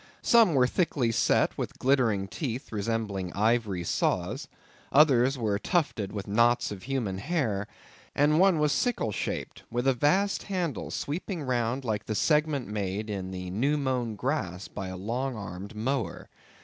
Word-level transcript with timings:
Some 0.23 0.55
were 0.55 0.65
thickly 0.65 1.11
set 1.11 1.55
with 1.59 1.77
glittering 1.77 2.27
teeth 2.27 2.71
resembling 2.71 3.31
ivory 3.33 3.83
saws; 3.83 4.47
others 4.91 5.37
were 5.37 5.59
tufted 5.59 6.11
with 6.11 6.25
knots 6.25 6.71
of 6.71 6.81
human 6.81 7.19
hair; 7.19 7.67
and 8.15 8.39
one 8.39 8.57
was 8.57 8.71
sickle 8.71 9.11
shaped, 9.11 9.61
with 9.69 9.85
a 9.87 9.93
vast 9.93 10.41
handle 10.41 10.89
sweeping 10.89 11.43
round 11.43 11.85
like 11.85 12.05
the 12.07 12.15
segment 12.15 12.67
made 12.67 13.11
in 13.11 13.29
the 13.29 13.51
new 13.51 13.77
mown 13.77 14.15
grass 14.15 14.67
by 14.67 14.87
a 14.87 14.97
long 14.97 15.35
armed 15.35 15.75
mower. 15.75 16.29